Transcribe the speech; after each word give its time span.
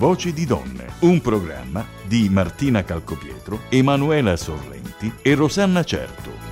Voci 0.00 0.32
di 0.32 0.46
donne, 0.46 0.86
un 1.00 1.20
programma 1.20 1.84
di 2.06 2.30
Martina 2.30 2.82
Calcopietro, 2.82 3.64
Emanuela 3.68 4.34
Sorrenti 4.34 5.12
e 5.20 5.34
Rosanna 5.34 5.84
Certo. 5.84 6.49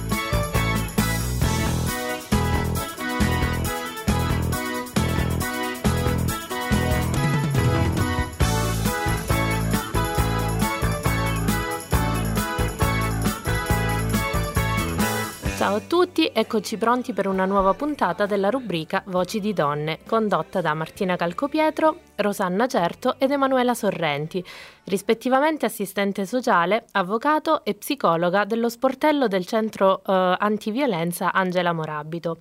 Eccoci 16.39 16.77
pronti 16.77 17.13
per 17.13 17.27
una 17.27 17.47
nuova 17.47 17.75
puntata 17.75 18.25
della 18.25 18.49
rubrica 18.49 19.03
Voci 19.07 19.41
di 19.41 19.53
donne, 19.53 19.99
condotta 20.07 20.61
da 20.61 20.73
Martina 20.73 21.17
Calcopietro, 21.17 21.99
Rosanna 22.15 22.69
Certo 22.69 23.19
ed 23.19 23.33
Emanuela 23.33 23.75
Sorrenti, 23.75 24.45
rispettivamente 24.85 25.67
assistente 25.67 26.25
sociale, 26.27 26.85
avvocato 26.93 27.65
e 27.65 27.75
psicologa 27.75 28.45
dello 28.45 28.69
sportello 28.69 29.27
del 29.27 29.47
centro 29.47 30.01
eh, 30.07 30.37
antiviolenza 30.39 31.33
Angela 31.33 31.73
Morabito. 31.73 32.39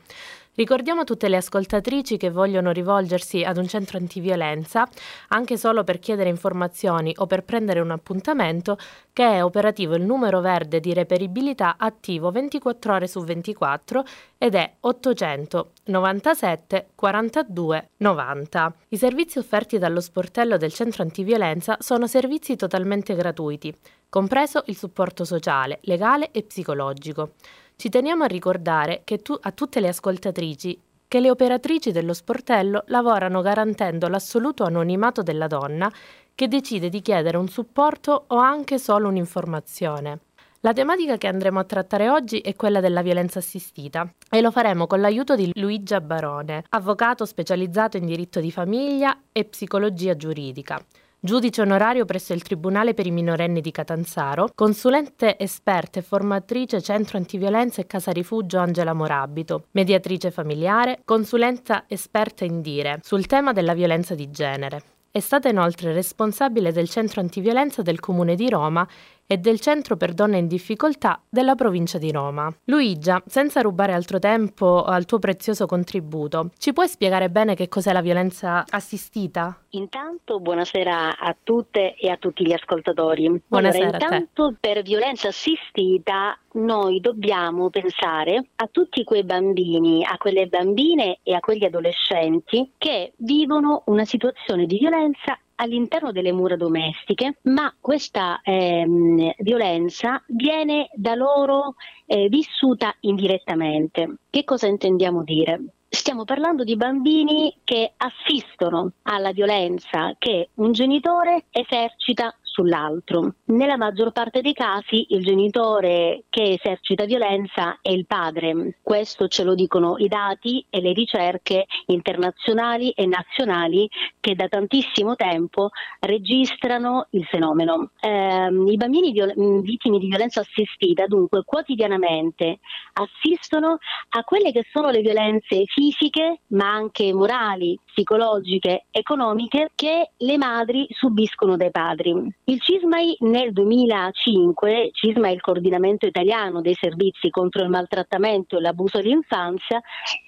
Ricordiamo 0.57 1.03
tutte 1.03 1.29
le 1.29 1.37
ascoltatrici 1.37 2.17
che 2.17 2.31
vogliono 2.31 2.71
rivolgersi 2.71 3.43
ad 3.43 3.57
un 3.57 3.67
centro 3.67 3.99
antiviolenza, 3.99 4.89
anche 5.27 5.55
solo 5.55 5.83
per 5.83 5.99
chiedere 5.99 6.29
informazioni 6.29 7.13
o 7.17 7.27
per 7.27 7.43
prendere 7.43 7.79
un 7.79 7.91
appuntamento, 7.91 8.75
che 9.13 9.23
è 9.23 9.43
operativo 9.43 9.93
il 9.93 10.01
numero 10.01 10.41
verde 10.41 10.79
di 10.79 10.95
reperibilità 10.95 11.75
attivo 11.77 12.31
24 12.31 12.91
ore 12.91 13.07
su 13.07 13.23
24 13.23 14.03
ed 14.39 14.55
è 14.55 14.73
897 14.79 16.87
42 16.95 17.89
90. 17.97 18.75
I 18.87 18.97
servizi 18.97 19.37
offerti 19.37 19.77
dallo 19.77 20.01
sportello 20.01 20.57
del 20.57 20.73
centro 20.73 21.03
antiviolenza 21.03 21.77
sono 21.81 22.07
servizi 22.07 22.55
totalmente 22.55 23.13
gratuiti, 23.13 23.71
compreso 24.09 24.63
il 24.65 24.75
supporto 24.75 25.23
sociale, 25.23 25.77
legale 25.83 26.31
e 26.31 26.41
psicologico. 26.41 27.33
Ci 27.79 27.89
teniamo 27.89 28.23
a 28.23 28.27
ricordare 28.27 29.03
tu, 29.21 29.37
a 29.39 29.51
tutte 29.51 29.79
le 29.79 29.89
ascoltatrici 29.89 30.81
che 31.07 31.19
le 31.19 31.29
operatrici 31.29 31.91
dello 31.91 32.15
sportello 32.15 32.85
lavorano 32.87 33.41
garantendo 33.41 34.07
l'assoluto 34.07 34.63
anonimato 34.63 35.21
della 35.21 35.45
donna 35.45 35.87
che 36.33 36.47
decide 36.47 36.89
di 36.89 37.03
chiedere 37.03 37.37
un 37.37 37.47
supporto 37.47 38.23
o 38.29 38.37
anche 38.37 38.79
solo 38.79 39.09
un'informazione. 39.09 40.21
La 40.61 40.73
tematica 40.73 41.17
che 41.17 41.27
andremo 41.27 41.59
a 41.59 41.65
trattare 41.65 42.09
oggi 42.09 42.39
è 42.39 42.55
quella 42.55 42.79
della 42.79 43.03
violenza 43.03 43.37
assistita 43.37 44.11
e 44.27 44.41
lo 44.41 44.49
faremo 44.49 44.87
con 44.87 44.99
l'aiuto 44.99 45.35
di 45.35 45.51
Luigia 45.53 46.01
Barone, 46.01 46.63
avvocato 46.69 47.25
specializzato 47.25 47.97
in 47.97 48.07
diritto 48.07 48.39
di 48.39 48.51
famiglia 48.51 49.15
e 49.31 49.45
psicologia 49.45 50.15
giuridica 50.17 50.83
giudice 51.27 51.61
onorario 51.61 52.05
presso 52.05 52.31
il 52.31 52.41
Tribunale 52.41 52.93
per 52.93 53.05
i 53.05 53.11
minorenni 53.11 53.59
di 53.59 53.69
Catanzaro, 53.69 54.49
consulente 54.55 55.37
esperta 55.37 55.99
e 55.99 56.01
formatrice 56.01 56.81
Centro 56.81 57.17
Antiviolenza 57.17 57.81
e 57.81 57.85
Casa 57.85 58.11
Rifugio 58.11 58.59
Angela 58.59 58.93
Morabito, 58.93 59.65
mediatrice 59.71 60.31
familiare, 60.31 61.01
consulenza 61.03 61.83
esperta 61.89 62.45
in 62.45 62.61
dire 62.61 63.01
sul 63.03 63.25
tema 63.25 63.51
della 63.51 63.73
violenza 63.73 64.15
di 64.15 64.31
genere. 64.31 64.81
È 65.11 65.19
stata 65.19 65.49
inoltre 65.49 65.91
responsabile 65.91 66.71
del 66.71 66.87
Centro 66.87 67.19
Antiviolenza 67.19 67.81
del 67.81 67.99
Comune 67.99 68.35
di 68.35 68.47
Roma 68.49 68.87
e 69.27 69.37
del 69.37 69.59
Centro 69.59 69.97
per 69.97 70.13
Donne 70.13 70.37
in 70.37 70.47
Difficoltà 70.47 71.21
della 71.29 71.55
provincia 71.55 71.97
di 71.97 72.11
Roma. 72.11 72.49
Luigia, 72.65 73.21
senza 73.27 73.59
rubare 73.59 73.91
altro 73.91 74.19
tempo 74.19 74.83
al 74.83 75.05
tuo 75.05 75.19
prezioso 75.19 75.65
contributo, 75.65 76.51
ci 76.57 76.71
puoi 76.71 76.87
spiegare 76.87 77.29
bene 77.29 77.53
che 77.53 77.67
cos'è 77.67 77.91
la 77.91 78.01
violenza 78.01 78.63
assistita? 78.69 79.61
Intanto 79.71 80.39
buonasera 80.39 81.17
a 81.17 81.35
tutte 81.43 81.95
e 81.95 82.09
a 82.09 82.15
tutti 82.15 82.45
gli 82.45 82.53
ascoltatori. 82.53 83.43
Buonasera 83.45 83.87
allora, 83.87 84.05
intanto 84.05 84.55
per 84.59 84.81
violenza 84.81 85.27
assistita 85.27 86.39
noi 86.53 87.01
dobbiamo 87.01 87.69
pensare 87.69 88.47
a 88.55 88.67
tutti 88.71 89.03
quei 89.03 89.23
bambini, 89.23 90.05
a 90.05 90.17
quelle 90.17 90.47
bambine 90.47 91.19
e 91.21 91.33
a 91.33 91.39
quegli 91.39 91.65
adolescenti 91.65 92.71
che 92.77 93.13
vivono 93.17 93.83
una 93.87 94.05
situazione 94.05 94.65
di 94.65 94.77
violenza 94.77 95.37
all'interno 95.57 96.11
delle 96.11 96.31
mura 96.31 96.55
domestiche, 96.55 97.37
ma 97.43 97.73
questa 97.79 98.41
ehm, 98.43 99.33
violenza 99.39 100.21
viene 100.27 100.89
da 100.93 101.15
loro 101.15 101.75
eh, 102.05 102.27
vissuta 102.29 102.95
indirettamente. 103.01 104.15
Che 104.29 104.43
cosa 104.43 104.67
intendiamo 104.67 105.23
dire? 105.23 105.61
Stiamo 105.89 106.25
parlando 106.25 106.63
di 106.63 106.75
bambini 106.75 107.55
che 107.63 107.93
assistono 107.95 108.91
alla 109.03 109.31
violenza 109.31 110.13
che 110.17 110.49
un 110.55 110.71
genitore 110.73 111.45
esercita 111.49 112.35
sull'altro. 112.57 113.35
Nella 113.45 113.77
maggior 113.77 114.11
parte 114.11 114.41
dei 114.41 114.53
casi 114.53 115.05
il 115.09 115.23
genitore 115.23 116.23
che 116.27 116.57
esercita 116.59 117.05
violenza 117.05 117.77
è 117.83 117.91
il 117.91 118.07
padre. 118.07 118.79
Questo 118.81 119.27
ce 119.27 119.43
lo 119.43 119.53
dicono 119.53 119.97
i 119.97 120.07
dati 120.07 120.65
e 120.67 120.81
le 120.81 120.91
ricerche 120.93 121.65
internazionali 121.85 122.89
e 122.91 123.05
nazionali 123.05 123.87
che 124.19 124.33
da 124.33 124.47
tantissimo 124.47 125.15
tempo 125.15 125.69
registrano 125.99 127.05
il 127.11 127.25
fenomeno. 127.25 127.91
Eh, 127.99 128.47
I 128.47 128.75
bambini 128.75 129.11
viol- 129.11 129.61
vittime 129.61 129.99
di 129.99 130.07
violenza 130.07 130.39
assistita 130.39 131.05
dunque 131.05 131.43
quotidianamente 131.45 132.57
assistono 132.93 133.77
a 134.09 134.23
quelle 134.23 134.51
che 134.51 134.65
sono 134.71 134.89
le 134.89 135.01
violenze 135.01 135.65
fisiche 135.65 136.39
ma 136.47 136.71
anche 136.71 137.13
morali, 137.13 137.79
psicologiche, 137.85 138.85
economiche 138.89 139.69
che 139.75 140.11
le 140.17 140.37
madri 140.37 140.87
subiscono 140.89 141.55
dai 141.55 141.69
padri. 141.71 142.15
Il 142.49 142.61
CISMAI 142.61 143.17
nel 143.23 143.51
2005, 143.51 144.91
CISMA 144.93 145.27
è 145.27 145.31
il 145.31 145.41
coordinamento 145.41 146.05
italiano 146.05 146.61
dei 146.61 146.75
servizi 146.75 147.29
contro 147.29 147.61
il 147.61 147.67
maltrattamento 147.67 148.55
e 148.55 148.61
l'abuso 148.61 149.01
dell'infanzia, 149.01 149.81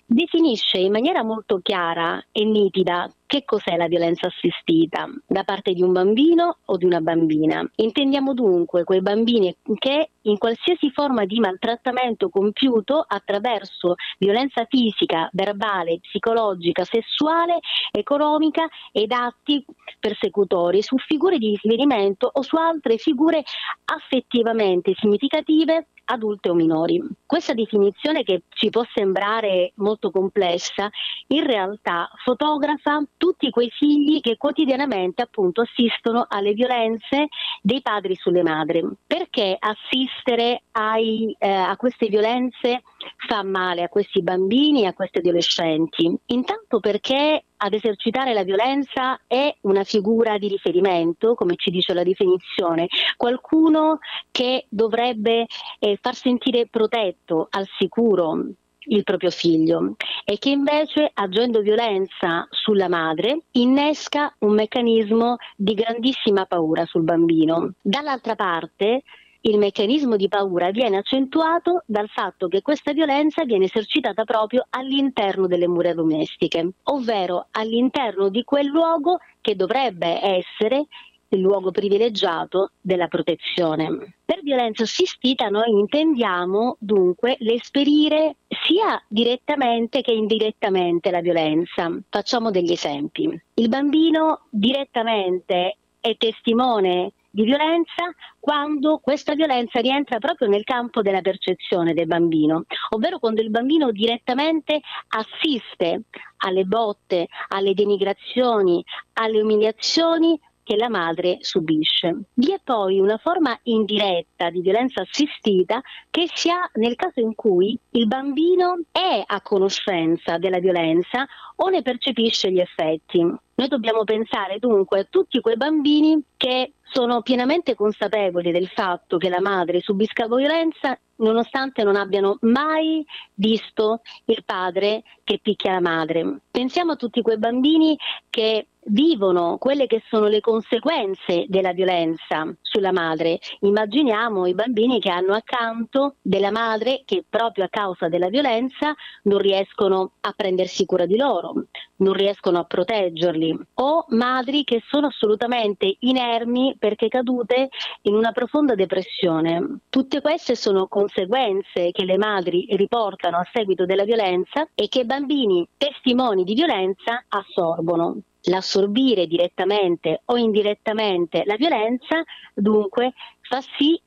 definisce 0.06 0.80
in 0.80 0.92
maniera 0.92 1.24
molto 1.24 1.60
chiara 1.62 2.22
e 2.34 2.44
nitida 2.44 3.10
che 3.30 3.46
cos'è 3.46 3.78
la 3.78 3.86
violenza 3.86 4.26
assistita 4.26 5.08
da 5.28 5.44
parte 5.44 5.74
di 5.74 5.84
un 5.84 5.92
bambino 5.92 6.58
o 6.66 6.78
di 6.78 6.86
una 6.86 7.00
bambina. 7.00 7.64
Intendiamo 7.76 8.34
dunque 8.34 8.84
quei 8.84 9.02
bambini 9.02 9.56
che 9.78 10.10
in 10.22 10.40
qualsiasi 10.40 10.90
forma 10.90 11.26
di 11.26 11.40
maltrattamento 11.40 12.30
compiuto 12.30 13.06
attraverso 13.08 13.94
violenza 14.18 14.66
fisica, 14.68 15.30
verbale, 15.32 16.00
psicologica, 16.00 16.84
sessuale, 16.84 17.60
economica 17.92 18.68
ed 18.92 19.12
atti 19.12 19.64
persecutori 20.00 20.82
su 20.82 20.98
figure 20.98 21.38
di 21.38 21.50
riferimento 21.50 22.28
o 22.34 22.42
su 22.42 22.56
altre 22.56 22.98
figure 22.98 23.44
affettivamente 23.86 24.96
significative 24.96 25.90
adulte 26.12 26.50
o 26.50 26.54
minori. 26.54 27.02
Questa 27.26 27.54
definizione 27.54 28.24
che 28.24 28.44
ci 28.50 28.70
può 28.70 28.84
sembrare 28.94 29.72
molto 29.76 30.12
complessa, 30.12 30.90
in 31.28 31.46
realtà 31.46 32.10
fotografa 32.24 33.04
tutti 33.18 33.50
quei 33.50 33.70
figli 33.70 34.20
che 34.20 34.38
quotidianamente 34.38 35.22
appunto 35.22 35.62
assistono 35.62 36.26
alle 36.28 36.54
violenze 36.54 37.28
dei 37.62 37.82
padri 37.82 38.16
sulle 38.16 38.44
madri. 38.44 38.84
Perché 39.06 39.56
assistere 39.60 40.64
ai, 40.72 41.36
eh, 41.38 41.50
a 41.50 41.76
queste 41.76 42.08
violenze 42.08 42.82
fa 43.28 43.44
male 43.44 43.84
a 43.84 43.90
questi 43.90 44.22
bambini 44.22 44.84
e 44.84 44.88
a 44.88 44.94
questi 44.94 45.20
adolescenti? 45.20 46.12
Intanto 46.28 46.80
perché 46.80 47.44
ad 47.62 47.74
esercitare 47.74 48.34
la 48.34 48.44
violenza 48.44 49.20
è 49.28 49.54
una 49.62 49.84
figura 49.84 50.38
di 50.38 50.48
riferimento, 50.48 51.36
come 51.36 51.56
ci 51.56 51.72
dice 51.72 51.94
la 51.94 52.04
definizione, 52.04 52.88
qualcuno 53.18 54.00
che 54.32 54.66
dovrebbe 54.70 55.46
eh, 55.80 55.98
far 56.02 56.16
sentire 56.16 56.68
protetto, 56.68 57.48
al 57.50 57.68
sicuro 57.78 58.46
il 58.92 59.04
proprio 59.04 59.30
figlio 59.30 59.96
e 60.24 60.38
che 60.40 60.50
invece 60.50 61.12
agendo 61.14 61.60
violenza 61.62 62.48
sulla 62.50 62.88
madre 62.88 63.42
innesca 63.52 64.34
un 64.40 64.54
meccanismo 64.54 65.36
di 65.56 65.74
grandissima 65.74 66.46
paura 66.46 66.86
sul 66.86 67.04
bambino. 67.04 67.74
Dall'altra 67.82 68.36
parte 68.36 69.04
il 69.42 69.58
meccanismo 69.58 70.18
di 70.18 70.28
paura 70.28 70.70
viene 70.72 70.98
accentuato 70.98 71.84
dal 71.86 72.10
fatto 72.10 72.48
che 72.48 72.62
questa 72.62 72.92
violenza 72.92 73.46
viene 73.46 73.66
esercitata 73.66 74.26
proprio 74.26 74.66
all'interno 74.70 75.48
delle 75.48 75.68
mura 75.68 75.94
domestiche, 75.94 76.72
ovvero 76.84 77.48
all'interno 77.52 78.30
di 78.30 78.44
quel 78.44 78.66
luogo 78.66 79.20
che 79.40 79.56
dovrebbe 79.56 80.20
essere 80.22 80.88
il 81.30 81.40
luogo 81.40 81.72
privilegiato 81.72 82.72
della 82.82 83.08
protezione. 83.08 84.16
Per 84.26 84.42
violenza 84.42 84.84
assistita 84.84 85.48
noi 85.48 85.70
intendiamo 85.70 86.78
dunque 86.80 87.38
l'esperire 87.40 88.38
sia 88.66 89.02
direttamente 89.08 90.02
che 90.02 90.12
indirettamente 90.12 91.12
la 91.12 91.22
violenza. 91.22 91.96
Facciamo 92.10 92.52
degli 92.52 92.72
esempi. 92.72 93.40
Il 93.54 93.70
bambino 93.70 94.48
direttamente 94.50 95.78
è 96.00 96.16
testimone 96.18 97.14
di 97.30 97.44
violenza 97.44 98.12
quando 98.40 99.00
questa 99.00 99.34
violenza 99.34 99.80
rientra 99.80 100.20
proprio 100.20 100.48
nel 100.48 100.64
campo 100.64 101.02
della 101.02 101.22
percezione 101.22 101.94
del 101.94 102.08
bambino, 102.08 102.64
ovvero 102.90 103.20
quando 103.20 103.42
il 103.42 103.50
bambino 103.50 103.92
direttamente 103.92 104.80
assiste 105.10 106.04
alle 106.38 106.64
botte, 106.64 107.28
alle 107.50 107.74
denigrazioni, 107.74 108.84
alle 109.14 109.42
umiliazioni 109.42 110.40
che 110.70 110.76
la 110.76 110.88
madre 110.88 111.38
subisce. 111.42 112.26
Vi 112.36 112.54
è 112.54 112.60
poi 112.64 113.00
una 113.00 113.18
forma 113.18 113.58
indiretta 113.64 114.52
di 114.52 114.62
violenza 114.62 115.02
assistita 115.02 115.82
che 116.12 116.30
si 116.32 116.52
ha 116.52 116.70
nel 116.76 116.94
caso 116.94 117.22
in 117.22 117.34
cui 117.34 117.76
il 117.94 118.06
bambino 118.06 118.78
è 118.92 119.24
a 119.26 119.42
conoscenza 119.42 120.38
della 120.38 120.60
violenza 120.60 121.26
o 121.56 121.70
ne 121.70 121.82
percepisce 121.82 122.52
gli 122.52 122.60
effetti. 122.60 123.18
Noi 123.20 123.68
dobbiamo 123.68 124.04
pensare 124.04 124.60
dunque 124.60 125.00
a 125.00 125.08
tutti 125.10 125.42
quei 125.42 125.58
bambini 125.58 126.22
che 126.38 126.74
sono 126.84 127.24
pienamente 127.24 127.74
consapevoli 127.74 128.52
del 128.52 128.68
fatto 128.68 129.18
che 129.18 129.30
la 129.30 129.42
madre 129.42 129.82
subisca 129.82 130.28
violenza 130.28 130.98
nonostante 131.16 131.84
non 131.84 131.96
abbiano 131.96 132.38
mai 132.42 133.04
visto 133.34 134.02
il 134.26 134.44
padre 134.46 135.04
che 135.24 135.40
picchia 135.42 135.74
la 135.74 135.82
madre. 135.82 136.42
Pensiamo 136.50 136.94
a 136.94 136.96
tutti 136.96 137.22
quei 137.22 137.38
bambini 137.38 137.98
che 138.30 138.68
vivono 138.86 139.58
quelle 139.58 139.88
che 139.88 140.02
sono 140.08 140.28
le 140.28 140.40
conseguenze 140.40 141.46
della 141.48 141.74
violenza 141.74 142.48
sulla 142.62 142.92
madre. 142.92 143.40
Immaginiamo 143.62 144.46
i 144.46 144.54
bambini 144.54 145.00
che 145.00 145.10
hanno 145.10 145.34
accanto 145.34 146.16
della 146.22 146.52
madre 146.52 147.02
che 147.06 147.24
proprio 147.28 147.66
a 147.66 147.70
causa 147.70 148.08
della 148.08 148.30
violenza 148.30 148.94
non 149.24 149.40
riescono 149.40 150.14
a 150.22 150.34
prendersi 150.36 150.86
cura 150.86 151.06
di 151.06 151.18
loro, 151.18 151.54
non 151.98 152.14
riescono 152.14 152.60
a 152.60 152.64
proteggerli 152.64 153.58
o 153.76 154.06
madri 154.10 154.64
che 154.64 154.82
sono 154.88 155.08
assolutamente 155.08 155.98
inermi 156.00 156.76
perché 156.80 157.08
cadute 157.08 157.70
in 158.04 158.16
una 158.16 158.32
profonda 158.32 158.76
depressione. 158.76 159.80
Tutte 159.90 160.22
queste 160.22 160.56
sono 160.56 160.88
conseguenze 160.88 161.92
che 161.92 162.06
le 162.06 162.18
madri 162.18 162.68
riportano 162.72 163.38
a 163.38 163.48
seguito 163.52 163.86
della 163.86 164.04
violenza 164.04 164.68
e 164.74 164.88
che 164.88 165.06
bambini 165.06 165.68
testimoni 165.78 166.44
di 166.44 166.54
violenza 166.54 167.24
assorbono 167.28 168.22
l'assorbire 168.44 169.28
direttamente 169.28 170.22
o 170.26 170.38
indirettamente 170.38 171.44
la 171.46 171.56
violenza, 171.56 172.24
dunque 172.54 173.14
fa 173.42 173.62
sì 173.78 174.00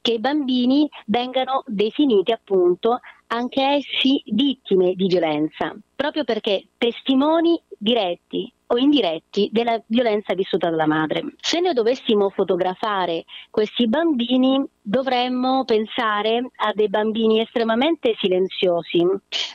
che 0.00 0.12
i 0.12 0.20
bambini 0.20 0.88
vengano 1.06 1.64
definiti 1.66 2.32
appunto 2.32 3.00
anche 3.26 3.62
essi 3.62 4.22
vittime 4.26 4.94
di 4.94 5.06
violenza, 5.06 5.76
proprio 5.94 6.24
perché 6.24 6.68
testimoni 6.78 7.60
diretti 7.76 8.50
o 8.70 8.76
indiretti 8.76 9.48
della 9.52 9.80
violenza 9.86 10.34
vissuta 10.34 10.68
dalla 10.68 10.86
madre. 10.86 11.34
Se 11.40 11.60
noi 11.60 11.72
dovessimo 11.74 12.30
fotografare 12.30 13.24
questi 13.50 13.86
bambini 13.86 14.62
dovremmo 14.80 15.64
pensare 15.64 16.50
a 16.56 16.72
dei 16.74 16.88
bambini 16.88 17.40
estremamente 17.40 18.14
silenziosi, 18.18 19.06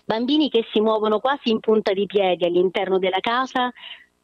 bambini 0.05 0.49
che 0.49 0.65
si 0.71 0.81
muovono 0.81 1.19
quasi 1.19 1.49
in 1.49 1.59
punta 1.59 1.93
di 1.93 2.05
piedi 2.05 2.45
all'interno 2.45 2.97
della 2.97 3.19
casa 3.19 3.71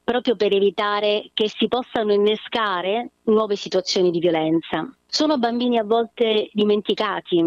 proprio 0.09 0.35
per 0.35 0.51
evitare 0.51 1.29
che 1.35 1.47
si 1.47 1.67
possano 1.67 2.11
innescare 2.11 3.11
nuove 3.25 3.55
situazioni 3.55 4.09
di 4.09 4.17
violenza. 4.17 4.91
Sono 5.05 5.37
bambini 5.37 5.77
a 5.77 5.83
volte 5.83 6.49
dimenticati, 6.51 7.45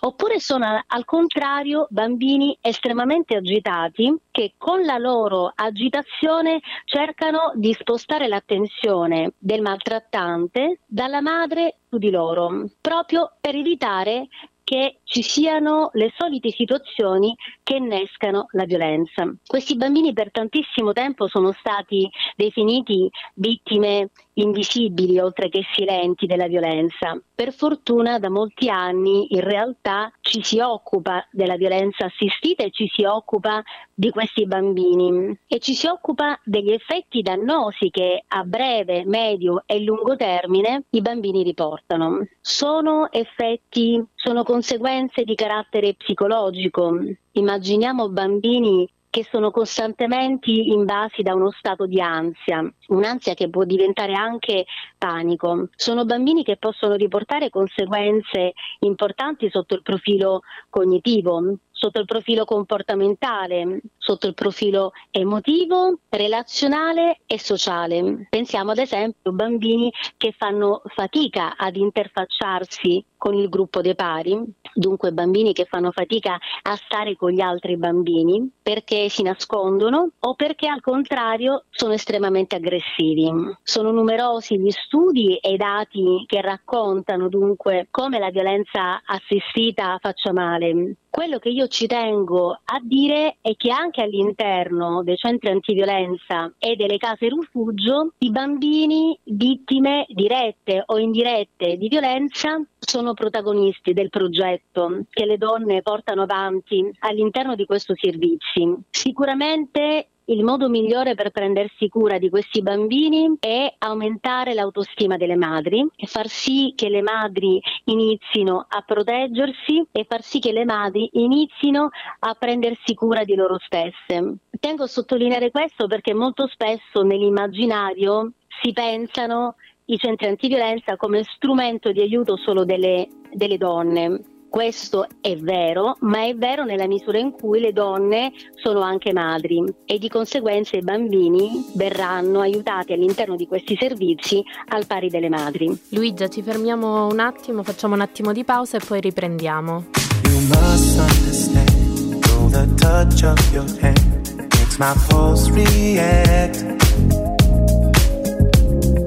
oppure 0.00 0.38
sono 0.38 0.82
al 0.86 1.04
contrario 1.06 1.86
bambini 1.88 2.58
estremamente 2.60 3.36
agitati 3.36 4.14
che 4.30 4.52
con 4.58 4.84
la 4.84 4.98
loro 4.98 5.50
agitazione 5.54 6.60
cercano 6.84 7.52
di 7.54 7.72
spostare 7.72 8.28
l'attenzione 8.28 9.32
del 9.38 9.62
maltrattante 9.62 10.80
dalla 10.84 11.22
madre 11.22 11.76
su 11.88 11.96
di 11.96 12.10
loro, 12.10 12.68
proprio 12.82 13.32
per 13.40 13.54
evitare 13.54 14.28
che 14.62 15.00
ci 15.14 15.22
siano 15.22 15.90
le 15.92 16.12
solite 16.18 16.50
situazioni 16.50 17.36
che 17.62 17.76
innescano 17.76 18.46
la 18.50 18.64
violenza. 18.64 19.32
Questi 19.46 19.76
bambini 19.76 20.12
per 20.12 20.32
tantissimo 20.32 20.92
tempo 20.92 21.28
sono 21.28 21.52
stati 21.52 22.10
definiti 22.34 23.08
vittime 23.34 24.10
invisibili 24.34 25.20
oltre 25.20 25.48
che 25.48 25.64
silenti 25.72 26.26
della 26.26 26.48
violenza. 26.48 27.16
Per 27.32 27.52
fortuna 27.52 28.18
da 28.18 28.28
molti 28.28 28.68
anni 28.68 29.34
in 29.34 29.42
realtà 29.42 30.12
ci 30.20 30.42
si 30.42 30.58
occupa 30.58 31.24
della 31.30 31.54
violenza 31.54 32.06
assistita 32.06 32.64
e 32.64 32.72
ci 32.72 32.90
si 32.92 33.04
occupa 33.04 33.62
di 33.94 34.10
questi 34.10 34.46
bambini 34.46 35.38
e 35.46 35.60
ci 35.60 35.74
si 35.74 35.86
occupa 35.86 36.36
degli 36.42 36.72
effetti 36.72 37.22
dannosi 37.22 37.90
che 37.90 38.24
a 38.26 38.42
breve, 38.42 39.04
medio 39.04 39.62
e 39.66 39.78
lungo 39.80 40.16
termine 40.16 40.86
i 40.90 41.00
bambini 41.00 41.44
riportano. 41.44 42.26
Sono 42.40 43.12
effetti, 43.12 44.04
sono 44.14 44.42
conseguenze 44.42 45.02
di 45.24 45.34
carattere 45.34 45.94
psicologico. 45.94 46.98
Immaginiamo 47.32 48.08
bambini 48.08 48.88
che 49.14 49.24
sono 49.30 49.52
costantemente 49.52 50.50
invasi 50.50 51.22
da 51.22 51.34
uno 51.34 51.52
stato 51.52 51.86
di 51.86 52.00
ansia, 52.00 52.68
un'ansia 52.88 53.34
che 53.34 53.48
può 53.48 53.62
diventare 53.62 54.12
anche 54.14 54.64
panico. 55.04 55.68
Sono 55.76 56.06
bambini 56.06 56.42
che 56.42 56.56
possono 56.56 56.94
riportare 56.94 57.50
conseguenze 57.50 58.54
importanti 58.80 59.50
sotto 59.50 59.74
il 59.74 59.82
profilo 59.82 60.40
cognitivo, 60.70 61.58
sotto 61.70 62.00
il 62.00 62.06
profilo 62.06 62.46
comportamentale, 62.46 63.82
sotto 63.98 64.26
il 64.26 64.32
profilo 64.32 64.92
emotivo, 65.10 65.98
relazionale 66.08 67.20
e 67.26 67.38
sociale. 67.38 68.28
Pensiamo 68.30 68.70
ad 68.70 68.78
esempio 68.78 69.30
a 69.30 69.34
bambini 69.34 69.92
che 70.16 70.32
fanno 70.32 70.80
fatica 70.86 71.54
ad 71.54 71.76
interfacciarsi 71.76 73.04
con 73.18 73.34
il 73.34 73.48
gruppo 73.48 73.80
dei 73.80 73.94
pari, 73.94 74.38
dunque 74.74 75.12
bambini 75.12 75.52
che 75.52 75.64
fanno 75.64 75.90
fatica 75.92 76.38
a 76.62 76.76
stare 76.76 77.16
con 77.16 77.30
gli 77.30 77.40
altri 77.40 77.76
bambini 77.76 78.50
perché 78.62 79.08
si 79.08 79.22
nascondono 79.22 80.10
o 80.18 80.34
perché 80.34 80.68
al 80.68 80.80
contrario 80.80 81.64
sono 81.70 81.92
estremamente 81.92 82.56
aggressivi. 82.56 83.30
Sono 83.62 83.92
numerosi 83.92 84.58
gli 84.58 84.70
studi 84.70 84.93
e 85.40 85.52
i 85.52 85.56
dati 85.56 86.24
che 86.24 86.40
raccontano 86.40 87.28
dunque 87.28 87.88
come 87.90 88.20
la 88.20 88.30
violenza 88.30 89.02
assistita 89.04 89.98
faccia 90.00 90.32
male. 90.32 90.94
Quello 91.10 91.38
che 91.38 91.48
io 91.48 91.66
ci 91.68 91.86
tengo 91.86 92.50
a 92.52 92.80
dire 92.82 93.36
è 93.40 93.54
che 93.56 93.70
anche 93.70 94.02
all'interno 94.02 95.02
dei 95.02 95.16
centri 95.16 95.50
antiviolenza 95.50 96.52
e 96.58 96.76
delle 96.76 96.98
case 96.98 97.28
rifugio 97.28 98.12
i 98.18 98.30
bambini 98.30 99.18
vittime 99.24 100.06
dirette 100.08 100.82
o 100.86 100.98
indirette 100.98 101.76
di 101.76 101.88
violenza 101.88 102.60
sono 102.78 103.14
protagonisti 103.14 103.92
del 103.92 104.10
progetto 104.10 105.04
che 105.10 105.24
le 105.24 105.38
donne 105.38 105.82
portano 105.82 106.22
avanti 106.22 106.88
all'interno 107.00 107.54
di 107.54 107.64
questo 107.64 107.94
servizio. 107.96 108.80
Sicuramente 108.90 110.08
il 110.26 110.42
modo 110.42 110.68
migliore 110.68 111.14
per 111.14 111.30
prendersi 111.30 111.88
cura 111.88 112.18
di 112.18 112.30
questi 112.30 112.62
bambini 112.62 113.36
è 113.38 113.74
aumentare 113.78 114.54
l'autostima 114.54 115.16
delle 115.16 115.36
madri 115.36 115.86
far 116.06 116.28
sì 116.28 116.72
che 116.74 116.88
le 116.88 117.02
madri 117.02 117.60
inizino 117.84 118.64
a 118.68 118.80
proteggersi 118.82 119.86
e 119.92 120.06
far 120.08 120.22
sì 120.22 120.38
che 120.38 120.52
le 120.52 120.64
madri 120.64 121.08
inizino 121.12 121.90
a 122.20 122.34
prendersi 122.34 122.94
cura 122.94 123.24
di 123.24 123.34
loro 123.34 123.58
stesse. 123.58 124.36
Tengo 124.58 124.84
a 124.84 124.88
sottolineare 124.88 125.50
questo 125.50 125.86
perché 125.86 126.14
molto 126.14 126.46
spesso 126.46 127.02
nell'immaginario 127.02 128.32
si 128.62 128.72
pensano 128.72 129.56
i 129.86 129.98
centri 129.98 130.28
antiviolenza 130.28 130.96
come 130.96 131.22
strumento 131.24 131.92
di 131.92 132.00
aiuto 132.00 132.36
solo 132.36 132.64
delle, 132.64 133.08
delle 133.32 133.58
donne. 133.58 134.33
Questo 134.54 135.08
è 135.20 135.36
vero, 135.36 135.96
ma 136.02 136.28
è 136.28 136.34
vero 136.36 136.64
nella 136.64 136.86
misura 136.86 137.18
in 137.18 137.32
cui 137.32 137.58
le 137.58 137.72
donne 137.72 138.30
sono 138.54 138.82
anche 138.82 139.12
madri 139.12 139.64
e 139.84 139.98
di 139.98 140.08
conseguenza 140.08 140.76
i 140.76 140.80
bambini 140.80 141.72
verranno 141.74 142.38
aiutati 142.38 142.92
all'interno 142.92 143.34
di 143.34 143.48
questi 143.48 143.76
servizi 143.76 144.44
al 144.68 144.86
pari 144.86 145.08
delle 145.08 145.28
madri. 145.28 145.76
Luigia, 145.88 146.28
ci 146.28 146.40
fermiamo 146.40 147.08
un 147.08 147.18
attimo, 147.18 147.64
facciamo 147.64 147.94
un 147.94 148.00
attimo 148.00 148.32
di 148.32 148.44
pausa 148.44 148.76
e 148.76 148.80
poi 148.86 149.00
riprendiamo. 149.00 149.86
You 150.28 150.40
must 150.46 151.00
understand, 151.00 152.24
though 152.24 152.48
the 152.48 152.72
touch 152.76 153.24
of 153.24 153.52
your 153.52 153.66
hand 153.80 154.38
makes 154.38 154.78
my 154.78 154.94
pulse 155.08 155.50
react. 155.50 156.62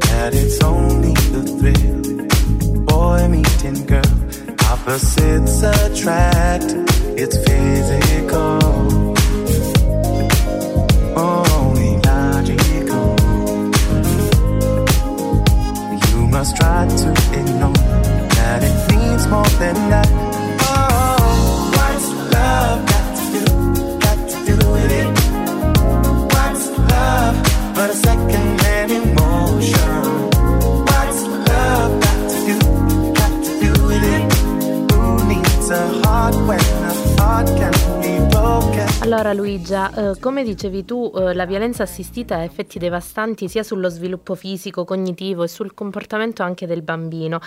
That 0.09 0.33
it's 0.33 0.61
only 0.61 1.13
the 1.31 1.41
thrill, 1.57 2.83
boy 2.83 3.29
meeting 3.29 3.85
girl. 3.85 4.26
Opposites 4.87 5.63
attract, 5.63 6.71
it's 7.19 7.35
physical. 7.45 8.63
Only 11.13 11.97
logical. 12.07 13.17
You 16.07 16.27
must 16.27 16.55
try 16.55 16.87
to 16.87 17.09
ignore 17.37 17.73
that 18.37 18.63
it 18.63 18.95
means 18.95 19.27
more 19.27 19.49
than 19.59 19.75
that. 19.89 20.06
Allora 39.17 39.33
Luigia, 39.33 40.11
eh, 40.11 40.19
come 40.19 40.43
dicevi 40.43 40.85
tu, 40.85 41.11
eh, 41.15 41.33
la 41.33 41.47
violenza 41.47 41.81
assistita 41.81 42.35
ha 42.35 42.43
effetti 42.43 42.77
devastanti 42.77 43.49
sia 43.49 43.63
sullo 43.63 43.89
sviluppo 43.89 44.35
fisico, 44.35 44.85
cognitivo 44.85 45.41
e 45.41 45.47
sul 45.47 45.73
comportamento 45.73 46.43
anche 46.43 46.67
del 46.67 46.83
bambino. 46.83 47.39